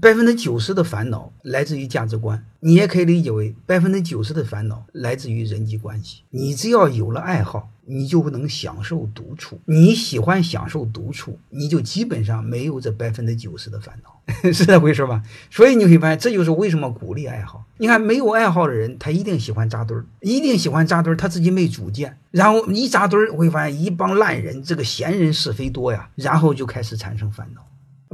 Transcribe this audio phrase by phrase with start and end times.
[0.00, 6.22] 百分之九十的烦恼来自于价值观，你也可以理解为百分之九十的烦恼来自于人际关系。
[6.30, 9.60] 你只要有了爱好，你就能享受独处。
[9.66, 15.22] 你喜欢享受独处，你就基本上没有这百分之九十的烦恼， 是这回事吧？
[15.50, 17.66] 所以你会发现，这就是为什么鼓励爱好。
[17.76, 27.60] 你看，没有爱好的人，他一定喜欢扎堆儿，一定喜欢扎堆儿，他自己没主见，然后一扎堆儿，会发现一帮烂人，这个闲人是非多呀，然后就开始产生烦恼。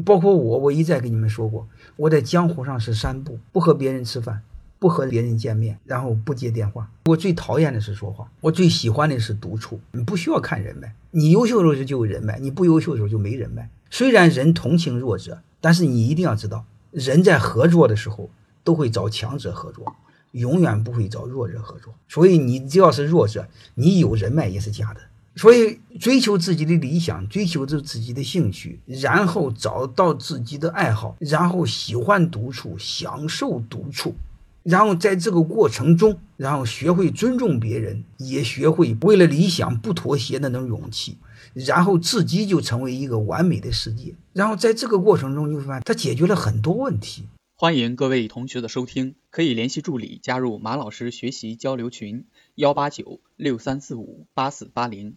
[0.05, 4.43] 包括我，我一再跟你们说过，我在江湖上是三不：不和别人吃饭，
[4.79, 6.91] 不和别人见面，然后不接电话。
[7.07, 9.81] 我最讨厌的是说话，我最喜欢的是独处。
[9.93, 13.71] 你不需要看人脉，你优秀的时候就有人脉，你不优秀的时候就没人脉。
[13.91, 18.29] 虽然人同情弱者，但是你一定要知道，人在合作的时候
[18.63, 19.97] 都会找强者合作，
[20.33, 21.95] 永远不会找弱者合作。
[22.07, 25.01] 所以你只要是弱者，你有人脉也是假的。
[25.37, 34.15] 所以，追求自己的理想，追求着自己的兴趣，然后找到自己的爱好，然后喜欢独处，享受独处，
[34.63, 41.19] 然后在这个过程中，然后学会尊重别人，也学会为了理想不妥协的那种勇气，
[41.53, 44.15] 然后自己就成为一个完美的世界。
[44.33, 47.25] 然后在这个过程中，你会发现，他解决了很多问题。
[47.59, 52.25] 欢迎各位同学的收听，可以联系助理加入马老师学习交流群：
[52.55, 55.17] 幺八九六三四五八四八零。